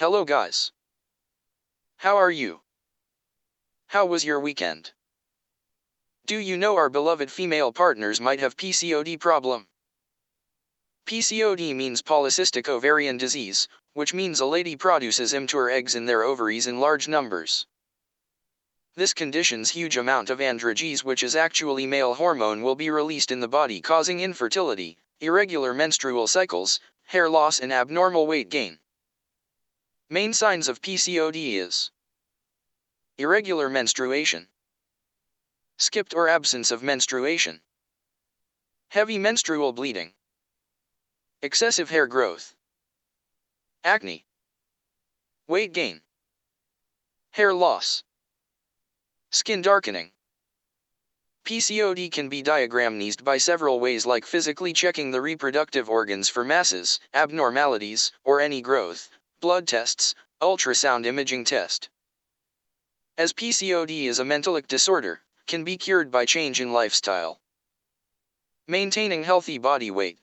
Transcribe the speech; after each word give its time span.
Hello 0.00 0.24
guys. 0.24 0.72
How 1.98 2.16
are 2.16 2.30
you? 2.30 2.62
How 3.88 4.06
was 4.06 4.24
your 4.24 4.40
weekend? 4.40 4.92
Do 6.24 6.38
you 6.38 6.56
know 6.56 6.76
our 6.76 6.88
beloved 6.88 7.30
female 7.30 7.70
partners 7.70 8.18
might 8.18 8.40
have 8.40 8.56
PCOD 8.56 9.20
problem? 9.20 9.68
PCOD 11.04 11.76
means 11.76 12.00
polycystic 12.00 12.66
ovarian 12.66 13.18
disease, 13.18 13.68
which 13.92 14.14
means 14.14 14.40
a 14.40 14.46
lady 14.46 14.74
produces 14.74 15.34
immature 15.34 15.68
eggs 15.68 15.94
in 15.94 16.06
their 16.06 16.22
ovaries 16.22 16.66
in 16.66 16.80
large 16.80 17.06
numbers. 17.06 17.66
This 18.94 19.12
condition's 19.12 19.68
huge 19.68 19.98
amount 19.98 20.30
of 20.30 20.38
androgens 20.38 21.04
which 21.04 21.22
is 21.22 21.36
actually 21.36 21.86
male 21.86 22.14
hormone 22.14 22.62
will 22.62 22.74
be 22.74 22.88
released 22.88 23.30
in 23.30 23.40
the 23.40 23.48
body 23.48 23.82
causing 23.82 24.20
infertility, 24.20 24.96
irregular 25.20 25.74
menstrual 25.74 26.26
cycles, 26.26 26.80
hair 27.02 27.28
loss 27.28 27.58
and 27.58 27.70
abnormal 27.70 28.26
weight 28.26 28.48
gain. 28.48 28.78
Main 30.12 30.32
signs 30.32 30.66
of 30.66 30.82
PCOD 30.82 31.54
is 31.54 31.92
irregular 33.16 33.68
menstruation, 33.68 34.48
skipped 35.76 36.14
or 36.14 36.28
absence 36.28 36.72
of 36.72 36.82
menstruation, 36.82 37.60
heavy 38.88 39.18
menstrual 39.18 39.72
bleeding, 39.72 40.14
excessive 41.42 41.90
hair 41.90 42.08
growth, 42.08 42.56
acne, 43.84 44.26
weight 45.46 45.72
gain, 45.72 46.00
hair 47.30 47.54
loss, 47.54 48.02
skin 49.30 49.62
darkening. 49.62 50.10
PCOD 51.44 52.10
can 52.10 52.28
be 52.28 52.42
diagrammed 52.42 53.22
by 53.22 53.38
several 53.38 53.78
ways 53.78 54.04
like 54.04 54.26
physically 54.26 54.72
checking 54.72 55.12
the 55.12 55.20
reproductive 55.20 55.88
organs 55.88 56.28
for 56.28 56.42
masses, 56.42 56.98
abnormalities, 57.14 58.10
or 58.24 58.40
any 58.40 58.60
growth, 58.60 59.08
blood 59.40 59.66
tests, 59.66 60.14
ultrasound 60.42 61.06
imaging 61.06 61.44
test. 61.44 61.88
As 63.16 63.32
PCOD 63.32 64.04
is 64.04 64.18
a 64.18 64.24
metabolic 64.24 64.68
disorder, 64.68 65.22
can 65.46 65.64
be 65.64 65.76
cured 65.76 66.10
by 66.10 66.26
change 66.26 66.60
in 66.60 66.72
lifestyle. 66.72 67.40
Maintaining 68.68 69.24
healthy 69.24 69.58
body 69.58 69.90
weight. 69.90 70.18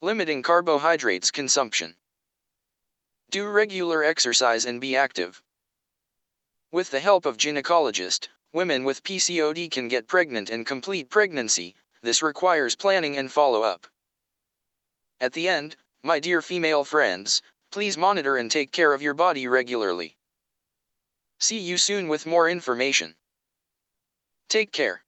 Limiting 0.00 0.42
carbohydrates 0.42 1.30
consumption. 1.30 1.96
Do 3.30 3.46
regular 3.46 4.02
exercise 4.04 4.64
and 4.64 4.80
be 4.80 4.96
active. 4.96 5.42
With 6.72 6.90
the 6.90 7.00
help 7.00 7.26
of 7.26 7.36
gynecologist, 7.36 8.28
women 8.52 8.84
with 8.84 9.02
PCOD 9.02 9.70
can 9.70 9.88
get 9.88 10.06
pregnant 10.06 10.48
and 10.48 10.64
complete 10.64 11.10
pregnancy, 11.10 11.74
this 12.02 12.22
requires 12.22 12.76
planning 12.76 13.16
and 13.16 13.30
follow-up. 13.30 13.86
At 15.20 15.32
the 15.32 15.48
end, 15.48 15.76
my 16.02 16.18
dear 16.18 16.40
female 16.40 16.84
friends, 16.84 17.42
please 17.70 17.96
monitor 17.96 18.36
and 18.36 18.50
take 18.50 18.72
care 18.72 18.92
of 18.92 19.02
your 19.02 19.14
body 19.14 19.46
regularly. 19.46 20.16
See 21.38 21.58
you 21.58 21.78
soon 21.78 22.08
with 22.08 22.26
more 22.26 22.48
information. 22.48 23.16
Take 24.48 24.72
care. 24.72 25.04